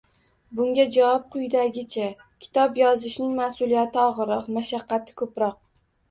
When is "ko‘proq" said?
5.23-5.61